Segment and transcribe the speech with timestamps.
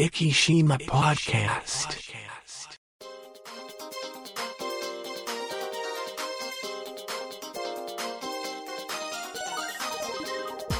[0.00, 1.90] Ikishima Podcast.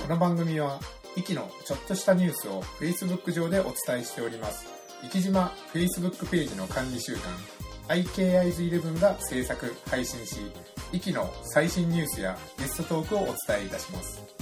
[0.01, 0.81] この番組は、
[1.17, 4.67] イキのちょっとしたニュースを Facebook 上でお伝えしております。
[5.05, 7.23] イキ島 Facebook ページの管理集団、
[7.89, 10.37] IKIs11 が制作、配信し、
[10.95, 14.40] イキの最新ニュースやゲストトークをお伝えいたします。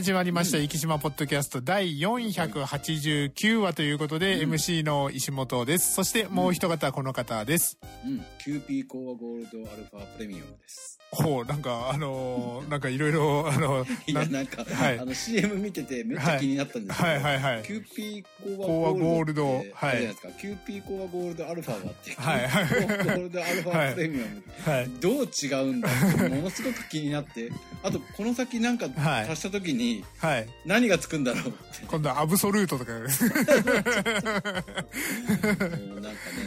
[0.00, 0.56] 始まりました。
[0.56, 1.60] 生島ポッドキャスト。
[1.60, 5.92] 第489話ということで、MC の石本です。
[5.92, 7.78] そしてもう一方、この方です。
[8.06, 10.98] うん、キューピーコアゴールドアルファプレミアムです。
[11.12, 14.98] ほう、なんか、あのー なんかいろいろ、あの、いや、ななんか、はい。
[14.98, 17.20] あの CM 見ててめっちゃ気になったんですけど、はい。
[17.20, 17.38] はい。
[17.40, 17.62] はい。
[17.64, 19.90] キューピーコアコアゴールドってゴールドはい。
[19.90, 22.48] あれじゃないですか、キューピーコアゴールドアルファがあって、はい。
[22.48, 24.88] コアゴールドアルファプレミアム、はい。
[25.00, 27.50] どう違うんだってものすごく気になって、
[27.82, 29.28] あとこの先なんかはい。
[29.28, 30.48] 足した時にはい。
[30.64, 31.56] 何がつくんだろうって。
[31.86, 32.92] 今度はアブソルートとか。
[32.92, 33.16] なんかね、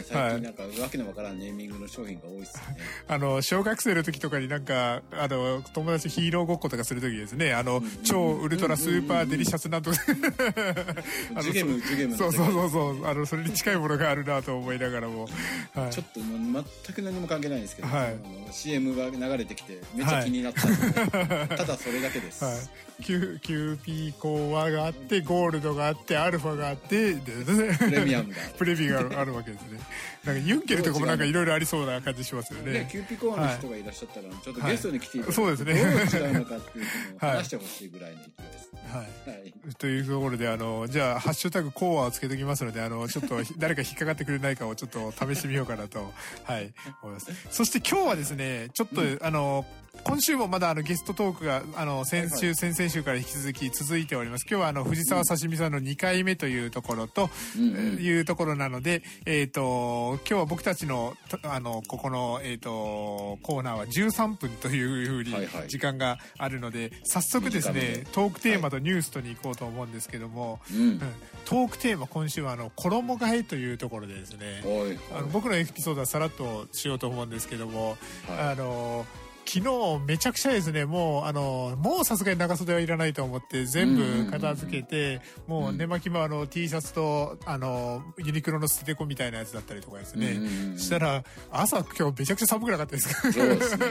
[0.04, 2.78] 最近なんかわけのわからんネーミングの商品が多いっすよね。
[3.08, 7.52] あの、小学生の時とかになんか、あの、友達ヒーローごっことかする時ですね。
[7.54, 9.98] あの、超ウルトラスーパーデリシャスなんとか。
[11.34, 13.06] あのジュゲム、ジュゲムのそうそうそうそう。
[13.06, 15.28] あの、それに近いものがあるなと思いながらも。
[15.74, 18.16] はいちょっともう全く何も関係ないんですけど、はい
[18.52, 22.44] CM が流れてきてめっちゃ気になったので、 ただそれだけです。
[22.44, 22.93] はい。
[23.02, 27.32] キュキューピーコアがあって、ゴールドがあって、アルファがあって、で
[27.78, 28.36] プレミアムが。
[28.56, 29.80] プレビがあるわけですね。
[30.24, 32.88] なんかユンケルとかもなんかいろいろありそうな感じしますよね、ね。
[32.90, 38.74] キューピーコアの人がいらっしゃったら、ちょっとゲストに来ていただいて、はいそうですねどう違うのかっていうのをはい話してほしいぐらいの勢いです。
[38.94, 39.30] はい。
[39.30, 39.74] はい。
[39.78, 46.12] というところで、あの、じゃあ、ハッシュタグコアをつけときますので、あの、ちょっと 誰か引っかかってくれないかをちょっと試してみようかなと、
[46.44, 46.72] はい、
[47.02, 47.26] 思います。
[47.50, 49.66] そして今日はですね、ちょっと、あの、
[50.02, 54.46] 今週もまだあのゲストトークが、あの、先週、はい先々週から引き続き続いております。
[54.48, 65.68] 今日はあの、藤沢刺身さんの2回目というところと、いうところなので、えっ、と、今日は僕たちの、たあの、ここの、えっ、と、コーナーは13分というふうにはいはい。
[65.68, 70.80] 時間があるので、早速ですねトークテーマとニュースとに行こうと思うんですけども、うん。
[70.80, 71.00] うん。
[71.44, 74.98] トークテーマ今週はあの、衣替えというところでですね、おい。
[75.16, 77.96] あの僕のエピソードはさらっとしようと思うんですけども、
[78.28, 79.06] はあの
[79.46, 91.22] 昨日めちゃくちゃですねもうあのもうさすがに長袖はいらないと思って全部片付けて、もう寝巻きもあの T シャツとあのユニクロの捨ててこみたいなやつだったりとかですね、うんうんうんしたら
[91.52, 93.32] 朝今日めちゃくちゃ寒くなかったですか？
[93.32, 93.86] そうですね。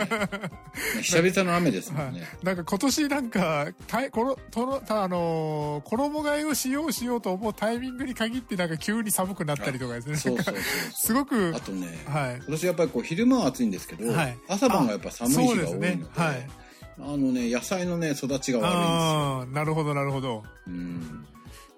[1.02, 2.28] 久々の雨ですもんね。
[2.44, 10.14] なんか今年なんか、たいこの、との、たあのー衣替えをしようしようと思うタイミングに限ってなんか急に寒くなったりとかですね。
[10.36, 10.64] なんかそうそうそう。
[10.94, 12.36] すごくあ、とね、はい。
[12.38, 16.64] 今年やっぱりこう昼間は暑いんですけど、はい朝晩がやっぱ寒い日が多いので、そうですねはい
[17.00, 20.44] あのね、野菜のね、育ちが悪ああ、なるほど、なるほど。
[20.68, 21.16] いんですよ。
[21.18, 21.28] うん。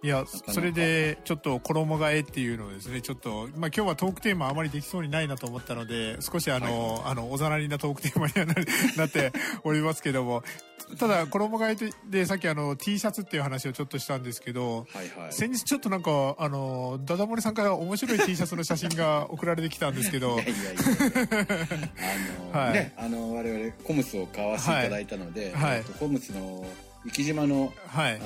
[0.03, 8.53] いや、それで、ちょっと衣替えっていうのをですね、ちょっと、まあ今日はトークテーマあまりできそうにないなと思ったので、少しあの、あの、おざなりなトークテーマにはな
[8.97, 9.31] なって
[9.63, 10.43] おりますけども、
[10.97, 15.33] ただ、衣替えで、さっきあの、T シャツっていう話をちょっとしたんですけど、はいはい。
[15.33, 20.35] 先日ちょっとなんか、あの、ダダモリさんから面白い T シャツの写真が送られてきたんですけど。
[20.35, 21.89] いや、いやいやいや。
[22.53, 22.73] あの、はい。
[22.73, 25.77] ね、あの、我々コムスを買わせていただいたので、はい。
[25.77, 26.65] えっとコムスの
[27.11, 28.17] 生島の、はいあ。
[28.19, 28.25] の、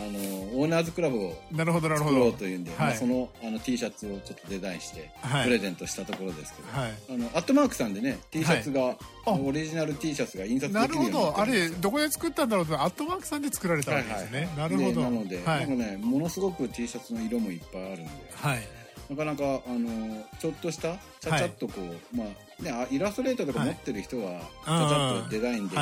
[0.60, 2.38] オーナーズクラブをなるほど、なるほ作ろうど。
[2.38, 6.92] というんで、はいまあ、そのあの T シャツをちょっとデザインして、はいプレゼントしたところですけど、はい。
[7.10, 8.96] あの、アットマークさんでね、T シャツが、
[9.26, 11.42] あオリジナル T シャツが印刷でなきるようになるほど。
[11.42, 14.50] あれ、どこで作ったんだろうと、アットマークさんで作られたわけですね。
[14.58, 14.94] なるほど。
[14.94, 15.68] でなので、はい。
[15.68, 18.68] なんかね、ものすごく T シャツの色もいっぱいあるんで、はい。
[19.10, 25.76] なかなか、あの、ちょっとした、ちゃちゃっとこう、まあ、ね、あイラストレーターとか持ってる人は、ちゃちゃっとデザインで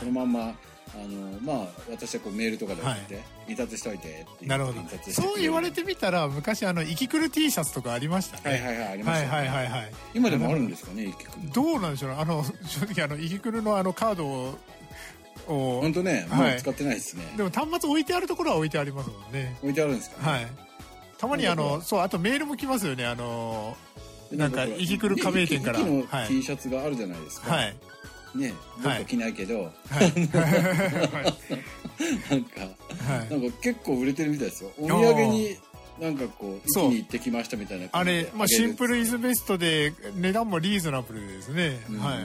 [0.00, 0.54] そのまんま、
[0.92, 4.80] あの、まあ、私はこうメールとかで送って、印刷しといてって言なるほど。
[5.10, 8.58] そう言われてみたら昔あのイキクル T シャツとかありましたね。
[8.58, 9.32] はいはいはい、ありました、ね。
[9.32, 9.92] はいはいはいはい。
[10.14, 11.38] 今でもあるんですかね、一曲。
[11.52, 12.16] どうなんでしょうね。
[12.18, 14.58] あの正直あのイキクルのあのカードを
[15.46, 16.56] を本当ね、もはい。
[16.56, 17.24] う使ってないですね。
[17.36, 19.56] でも端末置いてあるところは置いてありますもんね。
[19.62, 20.46] 置いてあるんですか、ね、はい。
[21.18, 23.04] たまにあのそうあとメールも来ますよね。
[23.04, 23.76] あの
[24.30, 25.80] でなんかこれイキクル加盟店から。
[25.80, 26.28] イキイキのはい。
[26.28, 27.52] T シャツがあるじゃないですか。
[27.52, 27.76] はい
[28.34, 30.12] ね、どっか着ないけど、 はい。
[32.30, 33.30] なんか、はい。
[33.30, 34.70] なんか結構売れてるみたいですよ。
[34.78, 35.56] お土産に、
[36.00, 41.98] なんかこう、一気に行ってきましたみたいなあれ、まあ、シンプルイズベストで値段もリーズナブルですね、うん。
[42.00, 42.18] はい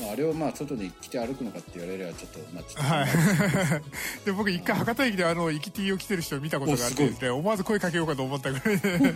[0.00, 4.24] まあ、あれをまあ外に着て歩くのかって言われればちょっとまあちょっと、はい。
[4.24, 8.98] で、僕一回博多駅であの、生き T を着てる人を見たことがあって思わず声かけようかと思ったぐらいで。
[8.98, 9.08] で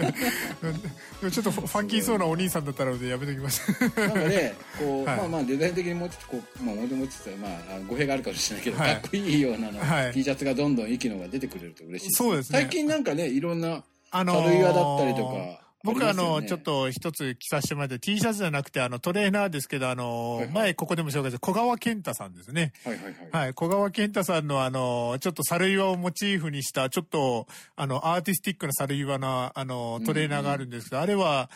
[1.23, 4.00] もちょっとファンキーそうなお兄さんだったのでやめときました。
[4.00, 5.17] なんかねこう、はい。
[5.17, 8.94] まあまあデザイン的にもうちょっとこうまあもともとまああ語弊があるかもしれないけど、はい。
[8.94, 10.12] かっこいいようなの、はい。
[10.12, 12.61] T シャツがどんどん息のが出てくれると嬉しいそうですね。
[12.61, 22.73] 最近なんかねいろんなあ軽岩だったりとか僕あの、ありますよねちょっと一つ着させてもらって、T シャツじゃなくて、あの、トレーナーですけど、あの、前ここでも紹介した小川健太さんですね。
[22.85, 23.55] はいはいはい、はい。
[23.55, 27.47] 小川健太さんのあの、ちょっと猿岩をモチーフにした、ちょっと、
[27.77, 31.50] あの、アーティスティックな猿岩の、あの、トレーナーがあるんですけど、あれは、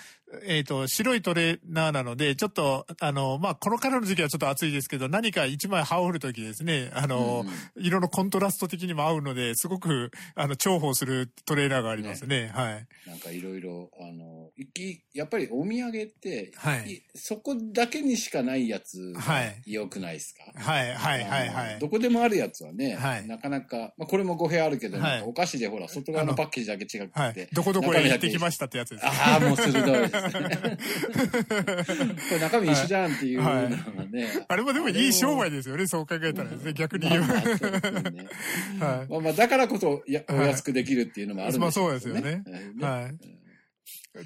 [0.45, 7.45] えっ、と、白いトレーナーなので、ちょっと、あの、まあ、このからの時期はちょっと暑いですけど、何か一枚羽織るときですね、あの、
[7.77, 12.53] 色のコントラスト的にも合うので、すごく、あの、重宝するトレーナーがありますね。
[12.55, 12.87] はい。
[13.09, 14.50] なんかいろいろあの
[15.15, 16.91] やっぱりお土産って、はい。
[16.93, 19.63] いそこだけにしかないやつはい。
[19.67, 21.79] 良くないですか、はい、はい、はい、はい。
[21.79, 23.27] どこでもあるやつはね、はい。
[23.27, 25.23] なかなか、まあ、これも語弊あるけど、はい。
[25.23, 27.49] お菓子でほら外側のパッケージだけ違くて、はい。
[27.53, 29.07] どこどこへ行ってきましたってやつです。
[29.07, 30.79] ああもう鋭いですね。
[32.31, 33.69] これ中身一緒じゃんっていうのが
[34.11, 37.23] ね、あれもでもいい商売ですよね、そう考えたらですね、逆に言う
[38.79, 40.49] まあまあだからこそやおはい。
[40.49, 42.43] 安くできるっていうのもあるんまあでしょそうですよね。
[42.81, 43.40] はい。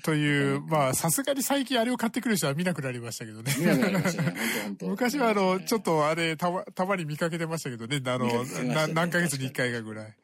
[0.02, 3.54] という、まあ、さすがに最近あれを買ってくる人は見なくなりましたけどね。
[3.58, 4.34] 見なくなりましたね。
[4.80, 10.04] 昔はあの、ちょっとあれ、たま、たまに見かけてましたけどね、あのねな何ヶ月に一回かぐらい。
[10.04, 10.14] はい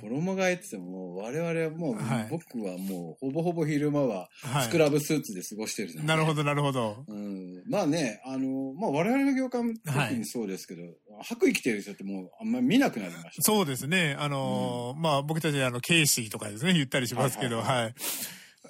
[0.00, 7.04] 衣替えっても、我々はもう、はい僕はもう、ほぼほぼ昼間は、はいスクラブスーツで過ごしてるのでなるほど、なるほど。
[7.06, 7.62] うん。
[7.68, 10.82] まあね、あの、まあ我々の業界も特にそうですけど、
[11.22, 13.42] 白衣着てる人ってもうあんまり見なくなりました。
[13.42, 14.16] そうですね。
[14.18, 17.94] あのーまあ僕たちあの、ケイシーとかですね、言ったりしますけど、はいはい。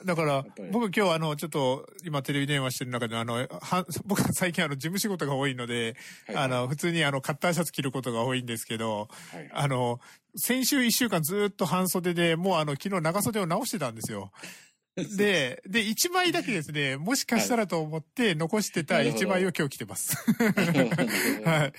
[0.05, 5.97] だから僕今日あの、ちょっと、今テレビ電話してる中で、あの、は僕は最近あの、事務仕事が多いので、
[6.27, 10.01] はいあの、普通にあの、カッターシャツ着ることが多いんですけど、はいあの、
[10.37, 14.33] 先週一週間ずっと半袖で、もうあの、昨日長袖を直してたんですよ。
[15.17, 20.17] で、で、一枚だけですね、もしかしたらと思って残してた一枚を今日着てます。
[21.45, 21.73] はい。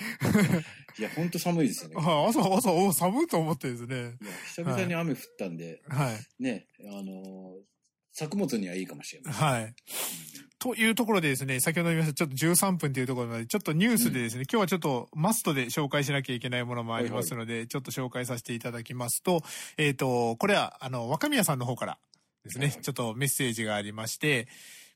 [1.00, 1.96] いや、本当寒いですよね。
[2.00, 3.96] はい朝、朝、お寒いと思ってですね。
[4.22, 6.44] いや、久々に雨降ったんで、はい。
[6.44, 7.70] ね、あのー
[8.20, 9.34] 作物にはいいかもしれない。
[9.34, 9.74] はい。
[10.60, 19.42] というところでですね、先ほど言いました、ちょっと13分というところまで、ちょっとニュースでですね、今日はちょっとマストで紹介しなきゃいけないものもありますので、ちょっと紹介させていただきますと、
[19.78, 21.98] えっ、と、これは、あの、若宮さんの方から
[22.44, 24.50] ですね、はいちょっとメッセージがありまして、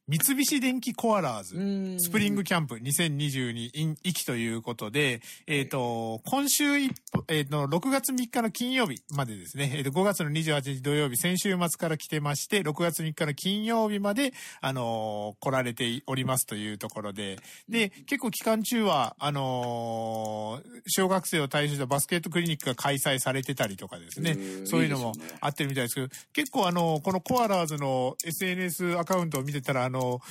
[0.05, 1.61] 三菱電機コアラーズ、う
[1.95, 6.93] んスプリングキャンプ2022 in 域ということで、えっ、と、今週一
[7.23, 17.37] 歩、えっ、と、6月3日の金曜日までですね、えっ、と、5月の28日土曜日、先週末から来てまして、6月3日の金曜日まで、あのー来られておりますというところで、
[17.67, 24.37] で、結構期間中は、あのー小学生を対象したバスケットクリニックが開催されてたりとかですね。
[24.65, 30.21] そういうのもあってるみたいですけど、結構あの、このコアラーズの SNS アカウントを見てたら、あの、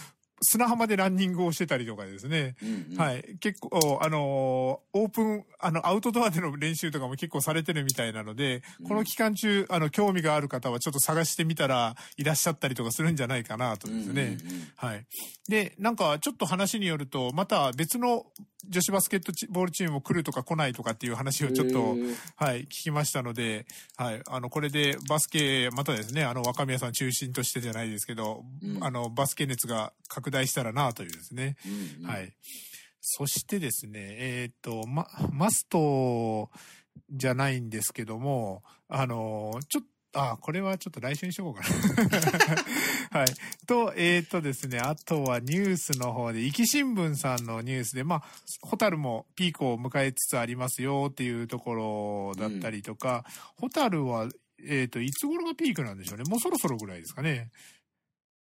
[0.42, 2.56] 砂浜でランニングをしてたりとかですね。
[2.62, 3.36] うんうんはい。
[3.40, 14.36] 結構、あのーオープン、あの、アウトドアでの練習とかも結構されてるみたいなので、この期間中、あの、興味がある方はちょっと探してみたらいらっしゃったりとかするんじゃないかなとですね。
[14.76, 15.06] はい。
[15.48, 18.26] で、なんか、ちょっと話によると、また別の
[18.68, 21.96] 女子バスケットチボールチームも来るとか来ないとかっていう話をちょっと
[22.36, 23.66] はい、聞きましたので、
[23.96, 31.54] はい、あの、これでバスケ、またですね、あの、若宮さん中心としてじゃないですけど、うんあの、バスケ熱が拡大したらなというですね。
[31.64, 32.32] うんうんはい。
[33.00, 36.50] そしてですね、えっ、と、ま、マスト
[37.10, 41.62] じゃないんですけども、あの、ちょっと、あ、これはちょっと来週にしとこうか
[43.10, 43.18] な。
[43.20, 43.28] はい。
[43.66, 48.24] と、えっ、とですね、あとはニュースの方で、壱岐新聞さんのニュースで、まあ、
[48.60, 53.24] ホタルもピークを迎えつつありますよっていうところだったりとか、
[53.56, 54.28] ホタルは、
[54.64, 56.24] えっ、と、いつ頃がピークなんでしょうね。
[56.28, 57.50] もうそろそろぐらいですかね。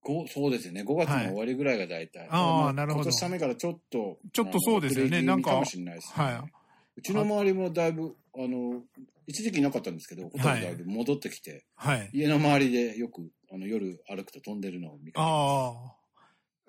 [0.06, 0.82] ごそうですよね。
[0.82, 2.28] 5月の終わりぐらいが大体。
[2.30, 4.18] あーまなるほど今年雨からちょっと。
[4.32, 6.24] ちょっとそうですよねなんかかもしれないですね。
[6.24, 6.50] はい
[6.98, 8.80] うちの周りもだいぶ、あの、
[9.26, 12.10] 一時期いなかったんですけど、ほとんどだいぶ戻ってきて、はい。
[12.12, 15.28] 家の周りでよく、あの、夜歩くと飛んでるのを見かけます。
[15.28, 15.95] ああ。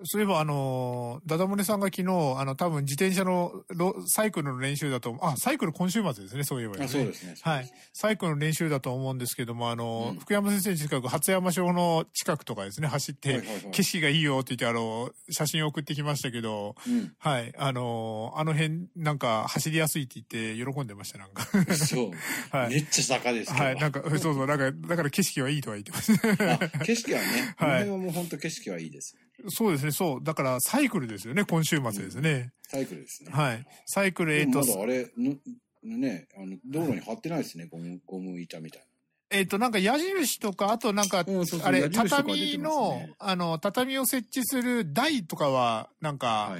[0.04, 2.04] そういえば、あのー、ダダモネさんが昨日、
[2.38, 6.84] あの、多分自転車のロサイクルの練習だと、あ、サイクル今週末ですね、そういえば、ね。
[6.84, 7.34] あそうですね。
[7.42, 7.70] はい。
[7.92, 17.12] サイクルの練習だと思うんですけども、あの、うん福山先生の近く、初山省の近くとかですね、走って、景色がいいよって言って、あの、写真を送ってきましたけど、うん。
[17.18, 17.52] はい。
[17.56, 21.44] あの、あの辺、なんか、走りやすいって言って、喜んでました、なんか。
[21.74, 22.10] そう。
[22.56, 22.70] はい。
[22.70, 23.64] めっちゃ坂ですけど。
[23.64, 23.76] はい。
[23.76, 26.12] なんか、そうそう、なんか、だから景色はいいとは言ってます。
[26.12, 29.16] あ景色はね、こ はいの辺はもう本当景色はいいです。
[29.48, 30.24] そうですね、そう。
[30.24, 32.52] だからサイクルですよね、今週末ですね。
[32.68, 33.30] サイクルですね。
[33.32, 33.64] はい。
[33.86, 38.82] サイクル、えっ、とでも、まだあれ、のね、あの、道路に貼ってないですね、ゴム、ゴム板みたい
[39.30, 46.18] えっ、と、なんか矢印とか、あとなんか、うんそうそうあれ、畳のね、あの、畳を設置する台とかは、なんな。
[46.18, 46.56] か。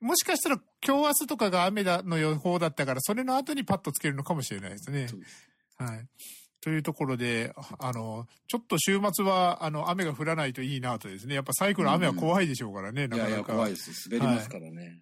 [0.00, 5.06] もしかしたら今日明日とかが雨だの予報だったから、それの後にパッとつけるのかもしれないですね。
[5.78, 6.06] はい。
[6.62, 11.34] というところで、あの、ちょっと週末は、あの、雨が降らないといいなとですね。
[11.34, 13.52] やっぱサイクル雨は怖いでしょうからね、いやいや、なかなか。
[13.54, 14.08] 怖いです。
[14.08, 14.98] 滑りますからね。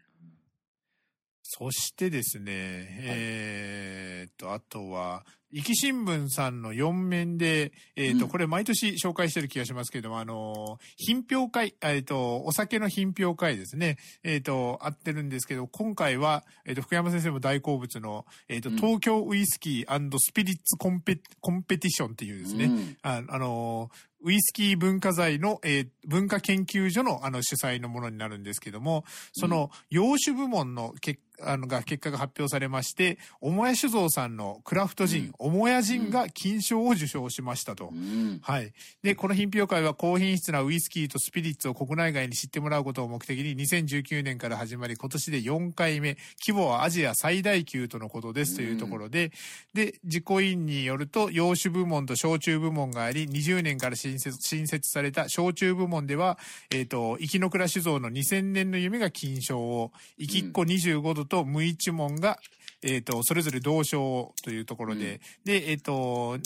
[1.53, 8.31] そしてですね、えーっと、あとは、壱岐新聞さんの4面で、えーっと、うん。
[8.31, 18.77] これ毎年紹介してる気がしますけども、あの、品評会、えーっと、お酒の品評会ですね、えーっと、あってるんですけど、今回は、えーっと、福山先生も大好物の、えーっと、うん。
[18.77, 22.97] 東京ウイスキースピリッツコンペコンペティションっていうですね、うん。
[23.03, 23.91] ああの、
[24.23, 37.91] ウイスキー文化財の、えー文化研究所のあの主催のものになるんですけども、その洋酒部門の結あのが結果が発表されまして、母屋酒造さんのクラフトジン、母屋ジンが金賞を受賞しましたと。
[37.93, 38.41] うん。
[38.43, 38.73] はい。
[39.03, 49.33] で、この品評会は高品質なウイスキーとスピリッツを国内外に知ってもらうことを目的に2019年から始まり、今年で4回目、規模はアジア最大級とのことですというところで、
[49.75, 56.39] で、実行委員によると、洋酒部門と焼酎部門があり、20年から新設新設された焼酎部門では、
[56.71, 62.39] えっ、と、生きの倉酒造の2000年の夢が金賞を、生きっ子25度と無一門が、
[62.83, 66.39] えっ、と、それぞれ同賞というところで、で、えっ、と、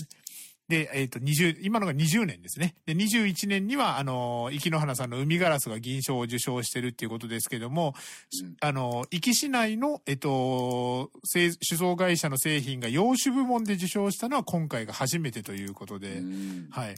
[0.68, 2.74] で、えっ、と、20、今のが20年ですね。
[2.86, 7.94] で、21年には、あの、生きの花さんの海ガラスが銀賞を受賞してるっていうことですけども、
[8.42, 16.94] うんあの、壱岐市内の、えっと、製酒造会社の製品が洋酒部門で受賞したのは今回が初めてということで、うんはい。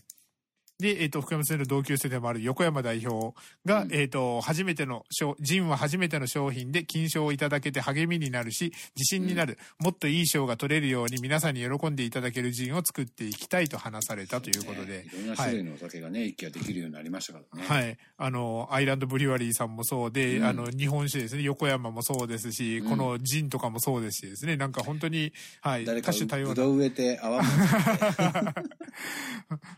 [0.79, 3.95] で、えっ、と、福山先生の同級生でもある横山代表が、うん。
[3.95, 17.67] えっ、と、初めての商、ジンは初めての商品で金賞をいただけて励みになるし、自信になる、もっといい賞が取れるように皆さんに喜んでいただけるジンを作っていきたいと話されたということでね、いろんな種類のお酒がね、一気ができるようになりましたからね。
[17.67, 17.99] はい。
[18.19, 20.45] あの、アイランドブリュワリーさんもそうで、うん。
[20.45, 22.91] あの、日本酒ですね、横山もそうですし、うん。
[22.91, 26.67] このジンとかもそうですしですね、なんか本当に、はい、誰か多種多様な。
[26.67, 27.49] 植えて泡も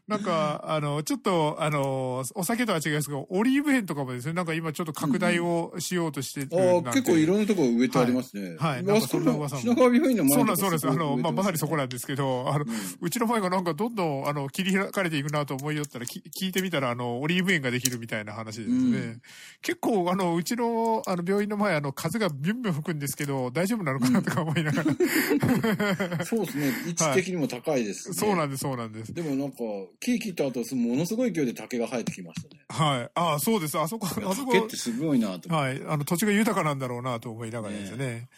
[0.06, 8.56] なんか、あの、ちょっと、あの、お酒とは違いますが、オリーブ園とかもですね、なんか今ちょっと拡大をしようとしてるあなんてあ、結構いろんなとこ植えてありますね。
[8.58, 10.88] はいはいなんかそんな噂も品川病院の前そうなんそうです。
[10.88, 11.78] あの、まあ、まさにそこら。
[11.78, 12.66] なんですけど、あの、
[13.00, 18.74] うちの前がなんかどんどん、あの、切り開かれていくなと思いよったら、き聞いてみたら、あの、オリーブ園ができるみたいな話ですね。
[18.74, 19.22] うん
[19.62, 26.24] 結構、あの、うちの、あの、病院の前、あの、風がビュンビュン吹くんですけど、大丈夫なのかなとか思いながら。
[26.24, 26.72] そうですね。
[26.86, 29.12] 位置的にも高いです、ねそうなんです、そうなんです。
[29.12, 29.58] でもなんか、
[30.00, 32.62] 木切った後、ものすごい勢いで竹が生えてきましたね。
[32.68, 33.10] はい。
[33.14, 33.78] ああ、そうです。
[33.78, 35.54] あそこ、あそこ竹ってすごいなと。
[35.54, 35.82] はい。
[35.86, 38.28] あの、土地が豊かなんだろうなと思いながらですね。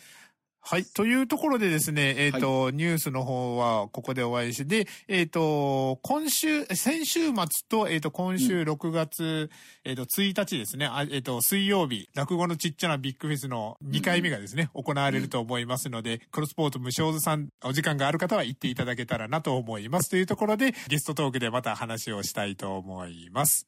[0.70, 0.84] はい。
[0.84, 7.34] というところでですね、えっ、と、ニュースの方はここでお会いして、で、えっ、と、今週、先週末
[7.68, 9.50] と、えっ、と、今週6月、
[9.84, 20.08] えっ、と、1日ですね、あえっ、と、水曜日、落語のちっちゃなビッグフェスの2回目がですね、行われると思いますので、クロスポート無償図さん、お時間がある方は行っていただけたらなと思います。
[20.08, 23.66] というところで、ゲストトークでまた話をしたいと思います。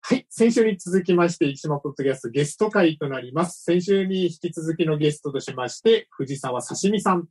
[0.00, 0.26] はい。
[0.30, 3.62] 先週に続きまして、生島ポッドキャストゲスト会となります。
[3.62, 7.28] 先週に引き続きのゲストとしまして、藤沢刺身さん。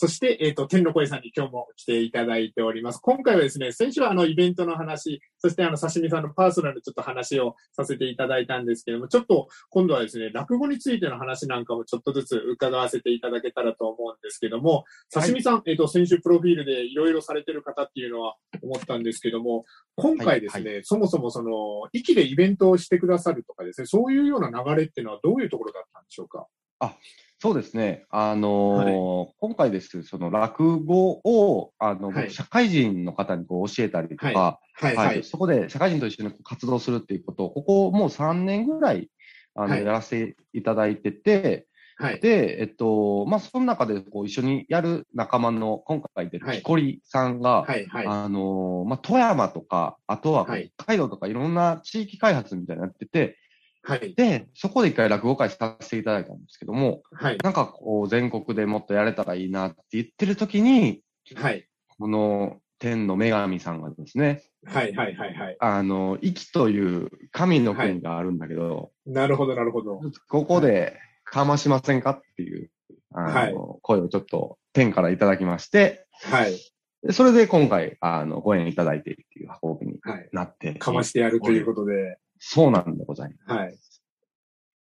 [0.00, 3.00] そして、えっ、と、天の声さんに今日も来ていただいております。
[3.02, 19.66] 今回はですね、先週はあの、イベントの話、そしてあの、刺身さんのパーソナルちょっと話をさせていただいたんですけども、ちょっと今度はですね、落語についての話なんかもちょっとずつ伺わせていただけたらと思うんですけども、刺身さん、えっ、と、先週プロフィールでいろいろされてる方っていうのは思ったんですけども、
[19.96, 21.50] 今回ですね、そもそもその、
[21.92, 26.46] 息でイベントをしてくださるとかですね、そういうような流れっていうのはどういうところだったんでしょうか？
[27.42, 28.04] そうですね。
[28.10, 32.30] あのー今回です、その落語を、あの、はい。
[32.30, 34.28] 社会人の方にこう教えたりとか、
[34.74, 35.06] はい、はい。
[35.06, 35.24] はい。
[35.24, 39.08] そこで社会人と一緒に活動するっていうことを、ここもう3年ぐらい、
[39.54, 39.84] あの、はい。
[39.86, 41.66] やらせていただいてて、
[41.96, 42.20] はい。
[42.20, 46.58] で、えっと、まあ、その中でこう一緒にやる仲間の、今回出るはい。
[46.58, 48.06] 木こりさんが、はい、はい。
[48.06, 50.70] あのーまあ、富山とか、あとははい。
[50.76, 53.38] 北海道とかいろんな地域開発みたいなのやってて、
[53.82, 54.14] はい。
[54.14, 57.38] で、そこで一回落語会させていただいたんですけども、はい。
[57.42, 61.02] なんかこう全国でもっとやれたらいいなって言ってる時に、
[61.34, 61.66] はい。
[61.98, 65.34] この天の女神さんがですね、はい、はい、はい。
[65.34, 65.56] はい。
[65.60, 70.00] あの、壱岐という神の国があるんだけど、なるほど、なるほど。
[70.28, 72.70] ここでかましませんかっていう、
[73.12, 76.56] あの、はい声をちょっと天からいただきまして、はい。
[77.02, 80.28] でそれで今回、あの、ご縁いただいてっていう運びにはい。
[80.32, 80.74] なって。
[80.74, 82.18] かましてやるということで。
[82.40, 83.58] そうなんでございます。
[83.58, 83.78] はい。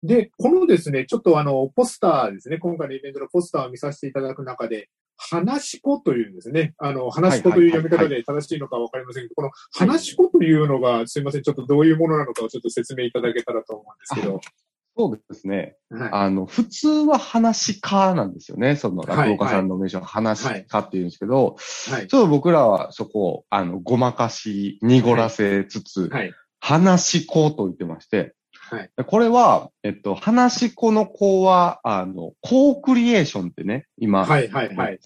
[0.02, 6.74] で、このですね、ちょっとあの、ポスターですね、今回のイベントのポスターを見させていただく中で、話し子というんですね。
[6.78, 14.40] あの、話し子という読み方で正しいのかわかりませんけど、この話し子というのが、すいません、ちょっとどういうものなのかをちょっと説明いただけたらと思うんですけど。
[14.96, 15.76] そうですね。
[15.90, 16.10] はい。
[16.12, 18.76] あの、普通は話し家なんですよね。
[18.76, 21.56] その落語家さんの名称は話し家っていうんですけど、
[21.90, 22.06] はい。
[22.06, 26.32] ちょっと僕らはそこを、あの、ごまかし、濁らせつつ、はい。
[26.64, 28.32] 話し子と言ってまして、
[28.70, 28.90] はい。
[29.04, 34.48] これは、えっと、話し子の子は、あの、コークリエーションってね、今、はい。
[34.48, 34.74] はい。
[34.74, 34.98] はい。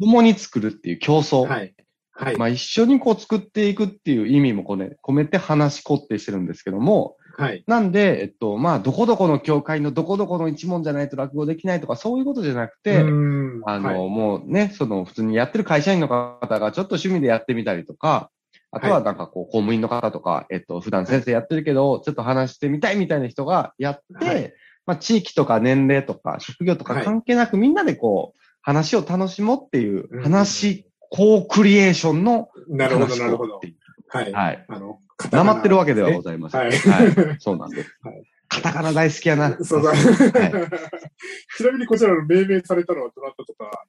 [0.00, 1.46] 共に作るっていう競争。
[1.46, 1.76] はい。
[2.10, 2.36] はい。
[2.36, 7.62] まあ一緒にこう作っていくっていう意味もこれ込めて話し子ってしてるんですけども、はい。
[7.68, 18.30] なんで、えっと、まあ、どこどこの教会のどこどこの一問じゃないと落語できないとか、そういうことじゃなくて、うんあの、はいもうね、その普通にやってる会社員の方がちょっと趣味でやってみたりとか、
[18.76, 24.52] あとはなんかこう、公務員の方とか、えっと、普段先生やってるけど、ちょっと話してみたいみたいな人がやって、はい
[24.86, 33.60] まあ、地域とか年齢とか職業とかはい関係なく、みんなでこう、話を楽しもうっていううん、話、コークリエーションのなるほど、話なるほど
[34.08, 34.32] はい。
[34.32, 34.64] はい。
[34.68, 34.98] あの、
[35.30, 36.60] なまってるわけではございません。
[36.60, 37.36] はいはい。
[37.38, 38.22] そうなんですはい。
[38.48, 39.56] カタカナ大好きやな。
[39.62, 39.90] そうだ。
[39.90, 39.98] はい
[41.56, 43.85] ちなみにこちらの命名されたのはどなたとか。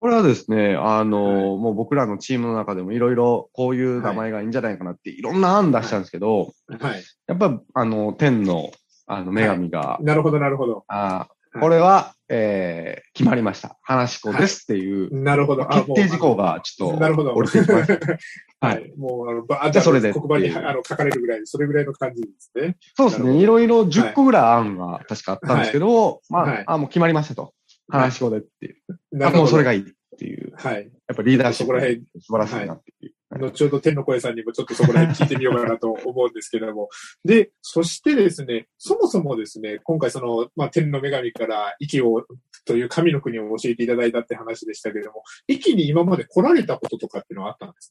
[0.00, 7.02] これはですね、あの、はいもう僕らのチームの中でもいろいろこういう名前がいいんじゃないかなっていろんな案出したんですけど、はい。
[7.26, 8.70] やっぱあの、天の、
[9.06, 10.84] あの、女神が、なるほど、なるほど。
[10.88, 13.78] あはいこれは、えー、決まりました。
[13.82, 15.62] 話し子ですっていう、なるほど。
[15.62, 17.34] あ決定事項がちょっと、なるほど。
[17.34, 17.36] は
[18.60, 18.98] はいい。
[18.98, 22.76] もう、あの、ばあじゃあそれで黒板にあの書かれるぐらい、それぐらいの感じですね。
[22.96, 23.36] そうですね。
[23.36, 27.54] いろいろ10個ぐらい案が確かあったんですけど、まあ、はいあ、もう決まりましたと。
[27.88, 29.26] 話し子でっていう。
[29.26, 29.30] あ。
[29.30, 29.84] もうそれがいいっ
[30.18, 30.52] ていう。
[30.56, 30.90] はい。
[31.08, 33.14] やっぱリーダーシップそこら辺素晴らしいなっていう。
[33.30, 36.88] 後ほど天の声さんにもちょっとそこら辺聞いてみようかなと思うんですけれども。
[37.24, 42.24] で、そしてですね、そもそもですね、今回その、まあ、天の女神から息を、
[42.64, 47.90] という神の国を教えていただいたって話でしたけれども、息に今まで来られたこととかっていうのはあったんです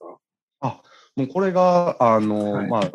[0.60, 0.82] か？
[1.16, 2.92] もうこれが、あの、はいまあ、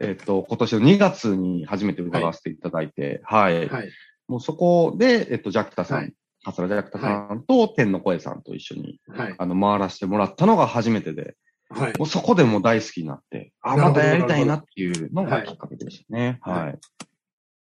[0.00, 3.68] えっ、と、今年の2月に初めて伺わせていただいて、はい。
[3.68, 3.90] はい。
[4.28, 6.12] もうそこで、えっ、と、ジャクタさん、はい
[6.52, 9.34] 桂ジャクタさんと天の声さんと一緒に、はい。
[9.38, 11.36] あの、回らせてもらったのが初めてで、
[11.70, 11.92] はい。
[11.98, 16.38] もうそこでもう大好きになって、あ、またやりたいなっていうのはいがきっかけでしたね。
[16.42, 16.78] はいはい。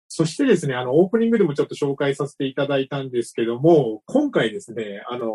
[0.07, 5.33] そしてですね、あの、オープニングでもちょっと紹介させていただいたんですけども、今回ですね、あの、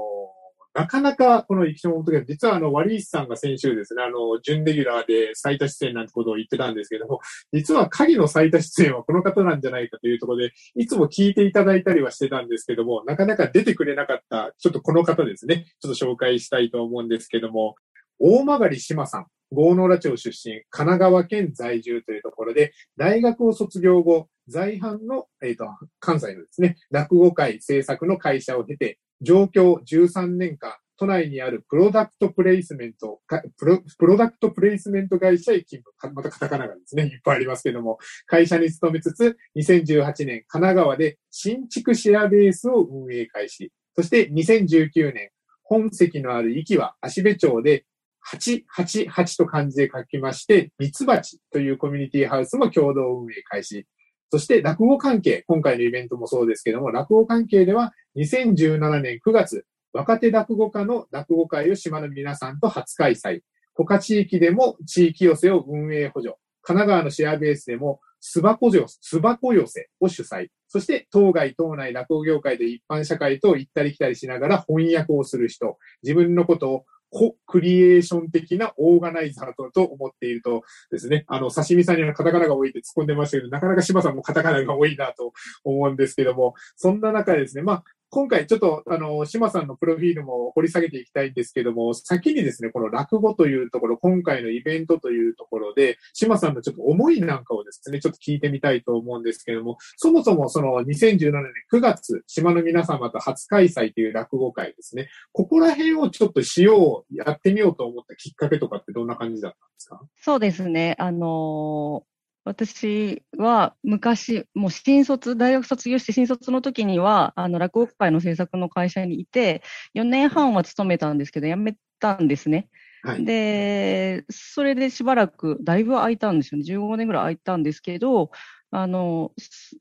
[0.73, 7.21] なかなかこの生き物と実はあの、ワリースさんが先週ですね、あの、準レギュラーで最多出演なんてことを言ってたんですけども、
[7.53, 17.75] 実は鍵の最多出演はこの方なんじゃないかというところで、いつも聞いていただいたりはしてたんですけども、なかなか出てくれなかった、ちょっとこの方ですね、ちょっと紹介したいと思うんですけども、
[18.21, 25.65] 大曲島さん、郷野良町出身、神奈川県在住というところで、大学を卒業後、在阪の、えっ、と、
[25.99, 33.21] 関西のですね、落語会制作の会社を経て、上京13年間、都内にあるプロダクトプレイスメント、
[33.59, 36.15] プロプロダクトプレイスメント会社へ勤務。
[36.15, 43.73] またカタカナがですね、いっぱいありますけども、会社に勤めつつ、2018年、神奈川で新築シェアベースを運営開始。
[43.97, 45.31] そして2019年、
[45.63, 47.85] 本籍のある駅は足部町で
[48.27, 53.87] 888と漢字で書きまして、ミツバチというコミュニティハウスも共同運営開始。
[54.31, 63.41] そして落語関係、今回のイベントもそうですけども、落語関係では2017年9月、若手落語家の落語会を島の皆さんと初開催。
[63.75, 66.37] 他地域でも地域寄せを運営補助。
[66.63, 70.49] 神奈川のシェアベースでも、巣箱寄せ、巣箱寄せを主催。
[70.69, 75.79] そして、当該、当内落語業界で一般社会と行ったり来たりしながら翻訳をする人。
[76.03, 85.33] 自分のことをコクリエーション的なオーガナイザーとと思っているとですね、あの、刺身さんにはカタカナが多いって突っ込んでましたけど、なかなか島さんもカタカナが多いなと
[85.65, 101.43] 思うんですけども、そんな中でですね、まあ、今回ちょっと、あの、島さんのプロフィールも掘り下げていきたいんですけども、先にですね、この落語というところ、今回のイベントというところで、島さんのちょっと思いなんかをですね、ちょっと聞いてみたいと思うんですけども、そもそもその2017年
[101.73, 110.01] 9月、島の皆様と初開催という落語会ですね、ここら辺をちょっとしよう、やってみようと思ったきっかけとかってどんな感じだったんですか？
[110.17, 110.97] そうですね。
[110.99, 112.11] あのー
[112.45, 119.63] 私は昔、もう新卒、大学卒業して新卒の時には、あの、落語会の制作の会社にいて、
[119.95, 122.69] 4年半は勤めたんですけど、辞めたんですね。
[123.03, 123.25] はい。
[123.25, 126.65] で、それでしばらく、だいぶ空いたんですよね。
[126.65, 128.31] 15年ぐらい空いたんですけど、
[128.71, 129.33] あの、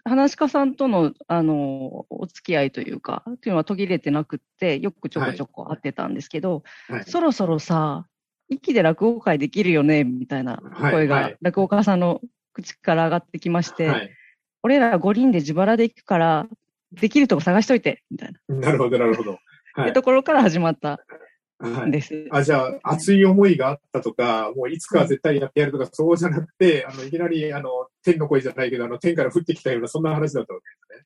[0.03, 7.03] 話し家さんとの、あの、お付き合いというか、っていうのは途切れてなくって、よくちょこちょこ会ってたんですけど、はい。
[7.05, 8.05] そろそろさ、
[8.49, 12.19] 息で落語会できるよね、みたいなはい声が、はい落語家さんの
[12.61, 14.09] 口から上がってきまして、はい。
[14.63, 16.47] 俺ら5人で自腹で行くから、
[16.91, 18.55] できるとこ探しといて、みたいな。
[18.55, 19.31] なるほど、なるほど。
[19.31, 20.01] はいってと。
[20.01, 20.99] ころから始まった
[21.59, 21.87] はい。
[21.87, 22.27] んです。
[22.31, 27.69] あ、じゃあ、熱い思いがあったとか、もういつかは絶対やってやるとか、そうじゃなくて、あの、いきなり、あの、
[28.03, 31.05] 天の声じゃないけど、あの、天から降ってきたような、そんな話だったわけですね。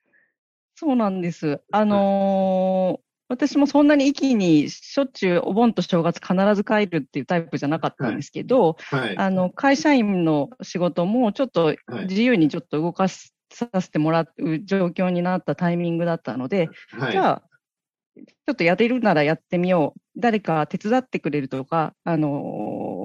[0.76, 1.62] そうなんです。
[1.72, 9.17] あのー私もそんなに一気にしょっちゅうお盆と正月必ず帰るっていうタイプじゃなかったんですけど、はい。
[9.17, 13.28] あの、会社員の仕事もちょっとはい自由にちょっと動かさ
[13.82, 17.12] せてもらう状況になったタイミングだったので、はい。
[17.12, 17.43] じゃあ、
[18.15, 20.02] ちょっとやれるならやってみよう。
[20.15, 22.30] 誰か手伝ってくれるとか、あの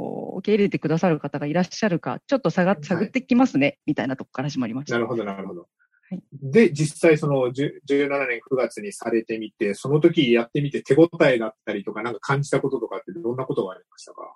[0.05, 4.95] ー受け入れてくださる方がいらっしゃるか、ちょっと探い探ってきますね、みたいなとこから始まりました。
[4.95, 5.69] なるほど、なるほど。
[6.11, 14.35] はいで、実際その10 17年9月にされてみて、その時やってみて手応えだったりとか、なんか感じたこととかってどんなことがありましたか？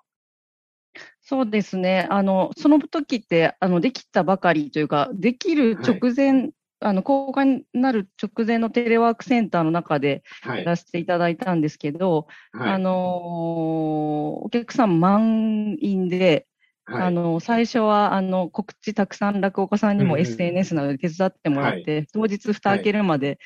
[1.21, 2.07] そうですね。
[2.11, 10.59] あの、その時って、あの、できたばかりというか、できる直前、あの、公開になる直前のテレワークセンターの中ではい。
[10.59, 12.73] やらせていただいたんですけど、はい。
[12.73, 16.45] あのーお客さん満員で、
[16.85, 17.03] はい。
[17.03, 23.39] あの、最初は、あの、告知たくさん落語家さんにもうんうん SNS などで手伝ってもらって、当日蓋開けるまで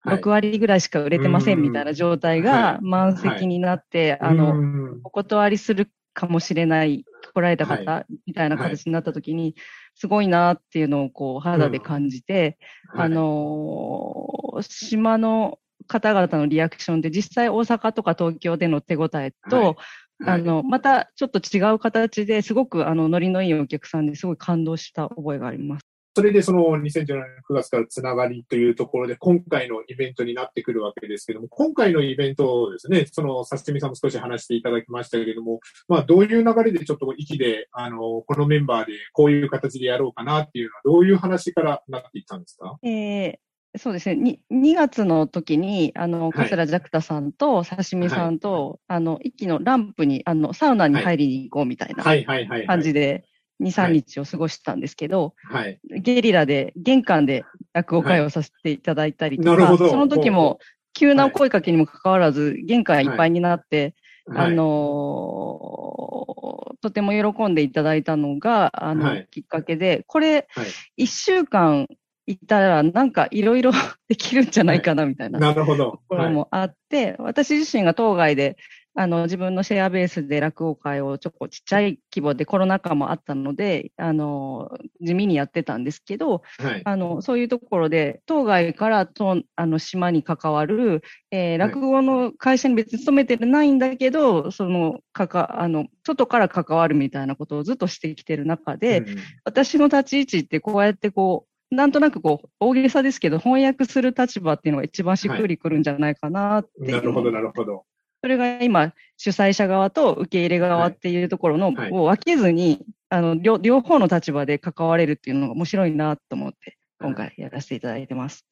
[0.00, 0.16] はい。
[0.18, 5.00] 6割ぐらいしか売れてませんみたいな状態が満席になって、あの、うん。
[5.04, 9.54] お断りするかもしれない、来られた方みたいな形になった時に、
[9.94, 12.58] すごいなっていうのをこう肌で感じて、
[12.94, 19.76] あ、のー島の方々のリアクションで実際大阪とか東京での手応えと、はい
[20.24, 25.84] あの、またちょっと違う形ですごくあのノリのいいお客さんですごい感動した覚えがあります。
[26.16, 27.06] それでその2017年
[27.48, 42.78] 9月からつながりというところで、今回のイベントになってくるわけですけども、今回のイベントをですね、その、さしみさんも少し話していただきましたけれども、まあ、どういう流れでちょっと息で、あの、このメンバーでこういう形でやろうかなっていうのは、どういう話からなっていったんですか？
[42.82, 43.34] えー
[43.76, 44.16] そうですね。
[44.16, 52.66] に2月の時に、あ桂ジャクタさんと刺身さんと、あの、一気のランプに、あの、サウナに入りに行こうみたいなはいはいはい、はい。
[52.66, 53.24] 感じで、
[53.60, 55.78] 2、3日を過ごしたんですけど、はい。
[55.84, 59.90] ゲリラで、玄関で落語会をさせていただいたりとか、なるほど。
[59.90, 60.58] その時も、
[60.94, 63.30] 急な声かけにもかかわらず、玄関いっぱい。
[63.30, 63.94] になって、
[64.26, 64.46] はい。
[64.46, 69.28] あのーとても喜んでいただいたのが、あの、はい。
[69.32, 70.66] きっかけで、これ、はい。
[70.96, 71.88] 一週間
[72.28, 73.72] いたら、なんかいろいろ
[74.08, 76.00] できるんじゃないかな、みたいなとなるほど。
[76.08, 78.56] ころもあって、私自身が当該で、
[78.94, 86.72] あの、自分のシェアベースで落語会をちょっとちっちゃい規模でコロナ禍もあったので、あの、地味にやってたんですけど、はい。
[86.72, 86.82] はい。
[86.84, 106.92] あの、そういうところで、当該からとあの島に関わる、えー落語の会社に別に勤めてないんだけど、その、かか、あの、外から関わるみたいなことをずっとしてきてる中で、うん私の立ち位置ってこうやってこう、なんとなくこう、大げさですけど、翻訳する立場っていうのが一番しっくりくるんじゃないかなっていう。
[106.92, 107.84] なるほど、なるほど。
[108.22, 118.44] それが今、主催者側と受け入れ側っていうところの、はいを分けずに、あの両、両方の立場で関われるっていうのが面白いなと思って、今回やらせていただいてます。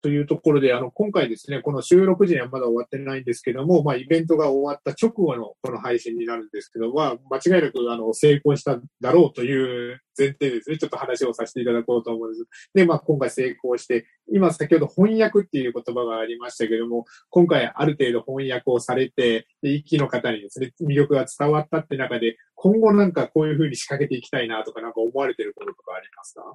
[0.00, 12.46] というところで、あの、今回ですね、この収録時にはまだ終わってないんですけども、まあ、イベントが終わった直後のこの配信になるんですけど、まあ、間違いなく、あの、成功しただろうという前提ですね、ちょっと話をさせていただこうと思うんです。
[12.74, 26.54] で、まあ、今回成功して、今先ほど翻訳っていう言葉がありましたけども、今回ある程度翻訳をされて、で一気の方にですね、魅力が伝わったって中で、今後なんかこういうふうに仕掛けていきたいなとか、なんか思われてることとかありますか？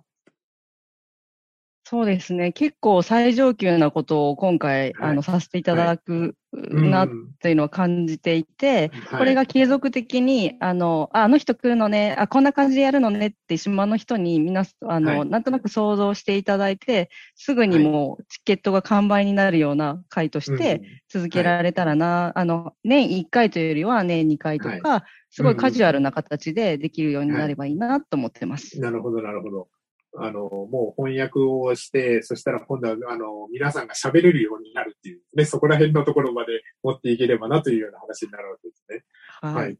[1.93, 2.51] そうですね。
[2.53, 5.11] 結構最上級なことを今回、はい。
[5.11, 7.29] あの、させていただくなっうん。
[7.39, 9.19] ていうのは感じていて、はい。
[9.19, 15.29] これが継続的に、あの、ああの人来るのね、あ、こんな感じでやるのねって島の人にみんな、あの、はい。
[15.29, 28.79] なんとなく想像していただいて、すぐにもうチケットが完売になるような回として続けられたらな、あの、年1回というよりは年2回とか、すごいカジュアルな形でできるようになればいいなと思ってます。
[28.79, 29.67] なるほど、なるほど。
[30.15, 39.03] あの、もう翻訳をして、そしたら今度は、あの、皆さんが喋れるようになるっていう、ね、そこら辺のところまで持っていければなというような話になるわけですね。
[39.41, 39.53] はい。
[39.55, 39.77] はい。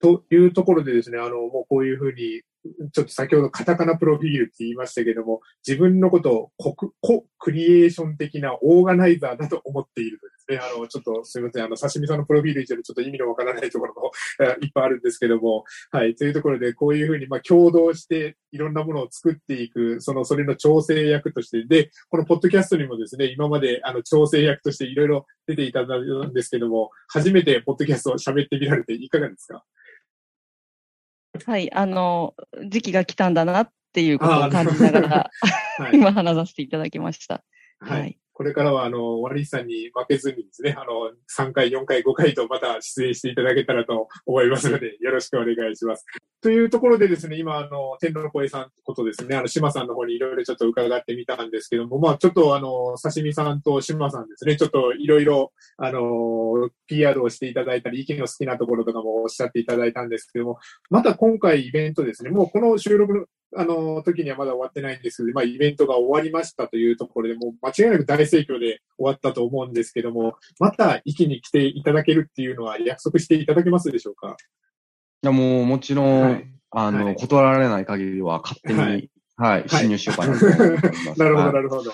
[0.00, 2.42] というところでですね、あの、もうこういうふうに、
[2.92, 14.12] ちょっと先ほどカタカナプロフィールって言いましたけども、自分のことをコクコクリエーション的なオーガナイザーだと思っているとですね、あの、ちょっとすみません、あの、刺身さんのプロフィール以上にちょっと意味のわからないところも
[14.62, 29.64] いっぱいあるんですけども、はい、というところで、こういうふうに、まあ、共同していろんなものを作っていく、その、それの調整役として、で、このポッドキャストにもですね、今まで、あの、調整役としていろいろ出ていただいたんですけども、初めてポッドキャストを喋ってみられていかがですか？
[31.46, 32.34] はい、あの、
[32.68, 35.30] 時期が来たんだなっていうことを感じながら、
[35.78, 35.96] はい。
[35.98, 37.42] 今話させていただきました。
[37.80, 38.18] はいはい。
[38.34, 46.04] これからは、あの、ワリさんに負けずにですね、あの、3回、4回、5回とまた出演していただけたらと思いますので、よろしくお願いします。
[46.42, 60.58] というところでですね、今、あの、天の声さんことですね、あの、島さんの方にいろいろちょっと伺ってみたんですけども、まあ、ちょっとあの、刺身さんと島さんですね、ちょっといろいろ、あの、PR をしていただいたり、意見の好きなところとかもおっしゃっていただいたんですけども、
[60.90, 74.36] また今回イベントですね、もうこの収録のあの、時にはまだ終わってないんですけど、まあ、イベントが終わりましたというところで、もう間違いなく大盛況で終わったと思うんですけども、また、息に来ていただけるっていうのは約束していただけますでしょうか？
[75.22, 76.46] いや、もう、もちろん、はい。
[76.70, 77.14] あの、はい。
[77.14, 81.18] 断られない限りは勝手に、ははいい、侵入しようかなと思っております。
[81.18, 81.92] なるほど、はいなるほど。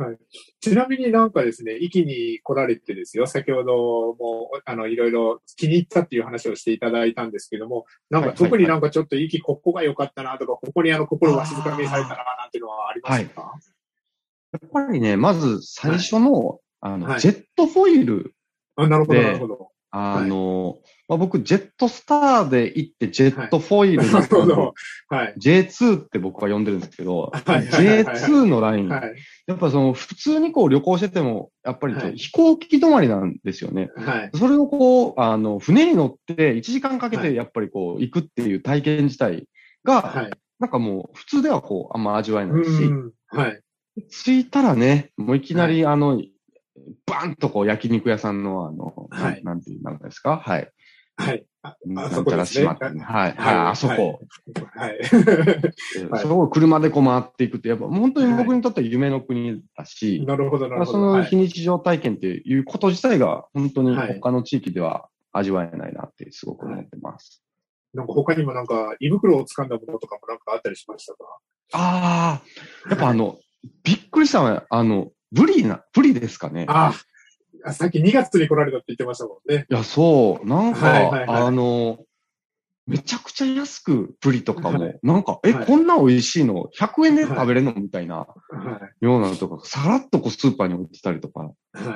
[0.00, 0.18] はい。
[0.60, 13.52] ちなみになんかですね、息に来られてですよ、先ほども、あの、いろいろ気に入ったっていう話をしていただいたんですけども、なんかはいはい特になんかちょっと息ここが良かったなとか、ここにあの心わしづかみにされたななんていうのはありますか、
[14.52, 17.20] やっぱりね、まず最初の、あの、はい。
[17.20, 18.34] ジェットフォイル、
[18.76, 19.70] あなるほど、でなるほど。
[19.92, 24.74] あの、まあ、僕、ジェットスターで行って、ジェットフォイルの、なるほど。
[25.08, 25.34] はい。
[25.40, 29.14] J2 って僕は呼んでるんですけど、はいはいはいはい J2 のライン、はい。
[29.46, 33.90] やっぱその、普通にこう旅行してても、やっぱりはい飛行機止まりなんですよね。
[33.96, 34.30] はい。
[34.34, 39.48] それをこう、あの、船に乗って1時間かけはいてやっぱりこう、行くっていう体験自体
[39.82, 40.30] が、はい。
[40.60, 43.10] なんかもう、普通ではこう、あんま味わえなういし、ん。
[43.26, 43.60] はい。
[44.08, 46.22] 着いたらね、もういきなりあの、
[47.06, 50.38] バンとこう焼肉屋さんのあの、はいなんていう、なんですか？
[50.38, 50.70] はい。
[51.16, 51.44] はい。
[51.62, 52.66] あ、あそこですね。
[52.66, 52.76] はい。
[53.00, 54.20] はい、あそこ。
[54.74, 54.98] はい。
[56.22, 61.08] そこを車でこう回っていくって、やっぱ本当に僕にとっては夢の国だし、なるほど、なるほそど。
[61.08, 67.42] はいの非日常体験っていうこと自体が本当にはい他の地域では味わえないなってすごく思ってます。
[67.92, 71.24] なんか他にもなんか、胃袋を掴んだものとかもなんかあったりしましたか？
[71.72, 73.36] ああ、やっぱあの、
[73.82, 76.66] びっくりしたのは、あの、ブリな、ブリですかね。
[76.68, 76.92] あ
[77.64, 79.66] あ、さっき2月に来られたって言ってましたもんね。
[79.70, 81.42] いや、そう、なんか、はいはいはい。
[81.42, 81.98] あの、
[82.86, 84.98] めちゃくちゃ安くブリとかも、はい。
[85.04, 85.66] なんか、え、はい。
[85.66, 87.74] こんな美味しいの？100円で食べれるの？
[87.74, 88.16] みたいな。
[88.16, 88.26] は
[89.00, 89.04] い。
[89.04, 91.52] ようなのとか、さらっとこうスーパーに置いてたりとか、は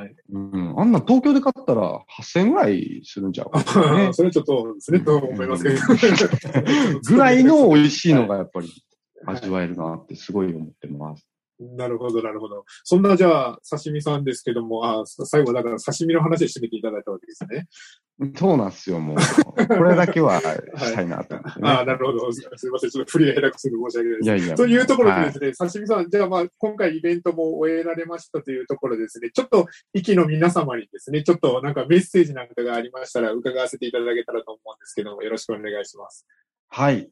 [0.07, 0.15] い。
[0.33, 3.97] うん、あんな東京で買ったら8000円ぐらいするんちゃう？
[3.97, 4.13] ね。
[4.13, 5.77] それはちょっとですね、と思いますけど。
[7.03, 8.71] ぐらいの美味しいのがやっぱり
[9.27, 11.27] 味わえるなってすごい思ってます。
[11.61, 12.65] なるほど、なるほど。
[12.83, 17.69] そんなじゃあ、刺身さんですけども、あ最後だから刺身の話で締めていただいたわけですね。
[18.37, 19.17] そうなんですよ、もう。
[19.67, 21.69] これだけはしたいなと思ってね。
[21.69, 22.33] ああ、なるほど。
[22.33, 22.91] すすいません。
[22.91, 24.25] ちょっと振りが下手くそで申し訳ないです。
[24.25, 24.57] いやいや。
[24.57, 36.27] というところではいですね、刺身さん、じゃあまあ、今回イベントも終えられましたというところでですね、ちょっと、息の皆様にですね、ちょっとなんかメッセージなんかがありましたら、伺わせていただけたらと思うんですけども、よろしくお願いします。
[36.69, 37.11] はい。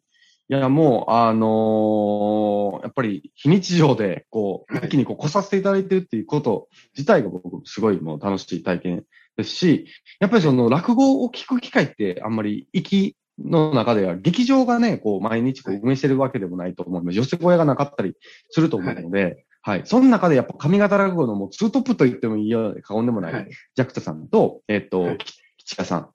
[0.48, 9.04] いや、もう、あのーやっぱり、非日常で、こう、はい一気にこう、来させていただいてるっていうこと自体が僕、すごいもう楽しい体験
[9.36, 9.86] ですし、
[10.20, 18.14] やっぱりその、落語を聞く機会って、あんまり、息の中では、劇場がね、こう、毎日こう、運営してるわけでもないと思うので、寄せ小屋がなかったり
[18.50, 19.82] すると思うので、はい。
[19.84, 23.48] その中でやっぱ上方落語のもうツートップと言ってもいいようで過言でもない、はい。
[23.76, 26.08] ジャクタさんと、えっ、と、はいき吉川さん。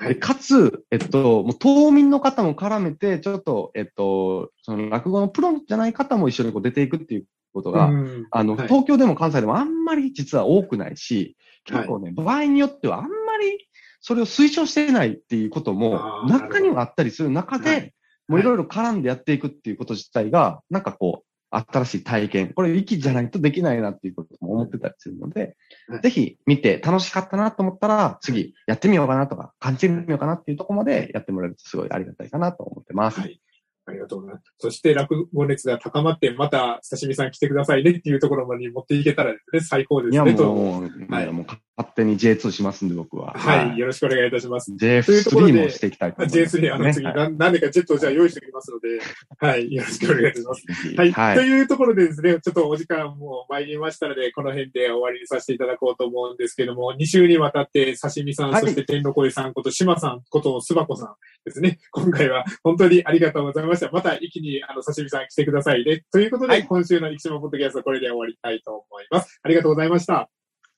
[0.00, 0.18] ではい。
[0.18, 8.26] かつ、えっと、もう島民の方も絡めて、ちょっと、えっと、その落語のプロじゃない方も一緒にこう出ていくっていうことが、うん。
[8.30, 8.68] あの、はい。
[8.68, 13.08] 東京でも関西でもあんまり実は多くないし、結構ね、場合によってはあんま
[13.38, 13.68] り
[14.00, 17.94] それを推奨してないっていうことも中にはあったりする中で、はい。
[18.28, 22.52] もういろいろ絡んでやっていくっていうこと自体が、なんかこう、新しい体験。
[22.52, 25.56] これ、息じゃないとできないなっていうことも思ってたりするので、
[25.88, 33.20] はいぜひ見て楽しかったなと思ったら、次やってみようかなとか、感じてみようかなっていうところまでやってもらえるとすごいありがたいかなと思ってます。
[33.20, 33.40] はい。
[33.86, 34.52] ありがとうございます。
[34.58, 40.34] そして落語熱が高まって、また刺身さん来てくださいねっていうところまで持っていけたらですね、最高でいや、すね。
[40.34, 41.46] ともう、はいいやもう
[41.78, 43.32] 勝手に J2 しますんで、僕は。
[43.36, 44.72] はい、よろしくお願いいたします。
[44.72, 49.00] J3 もしていきたいと思います、J3、あの次、はいな何でかジェットをじゃあ用意しておきますので、
[49.38, 50.64] はい、よろしくお願いいたします。
[50.96, 51.12] はい。
[51.12, 61.14] はいというところでですね、ちょっとお時間も参りましたので、この辺で終わりにさせていただこうと思うんですけども、2週にわたって刺身さん、はいそして天の声さんこと島さんことすばこさん
[61.44, 61.78] ですね。
[61.92, 63.88] 今回は本当にありがとうございました。
[63.92, 66.02] また一気にあの刺身さん来てくださいね。
[66.10, 69.38] ということで、はい今週の生島ポッドキャストこれで終わりたいと思います。
[69.42, 70.28] ありがとうございました。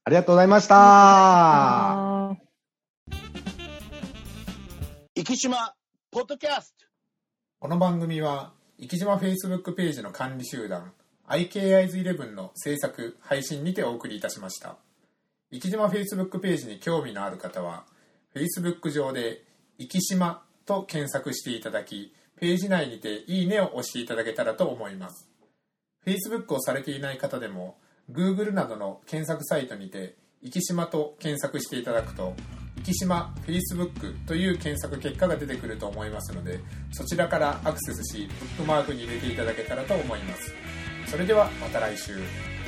[0.02, 2.36] ありがとうございました。
[5.14, 5.74] 生島
[6.10, 6.86] ポッドキャスト
[7.58, 10.92] この番組は、生島 Facebook ページの管理集団、
[11.28, 14.76] IKIs11 の制作、配信にてお送りいたしました。
[15.52, 17.84] 生島 Facebook ページに興味のある方は、
[18.34, 19.44] Facebook 上で、
[19.78, 25.28] 生島と検索していただき、ページ内にていいねを押していただけたらと思います。
[26.06, 27.76] Facebook をされていない方でも、
[28.12, 32.34] Google などの検索サイトにて、生島と検索していただくと、
[32.82, 36.60] 生島 Facebook という検索結果が出てくると思いますので、
[36.92, 40.54] そちらからアクセスし、ブックマークに入れていただけたらと思います。
[41.06, 42.59] それではまた来週。